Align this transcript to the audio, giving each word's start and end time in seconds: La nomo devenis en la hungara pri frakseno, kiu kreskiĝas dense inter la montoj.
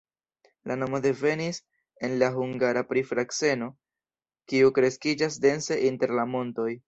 La 0.69 0.75
nomo 0.83 0.99
devenis 1.05 1.59
en 2.07 2.15
la 2.23 2.29
hungara 2.37 2.83
pri 2.93 3.03
frakseno, 3.11 3.69
kiu 4.53 4.75
kreskiĝas 4.79 5.41
dense 5.45 5.81
inter 5.91 6.17
la 6.21 6.27
montoj. 6.37 6.71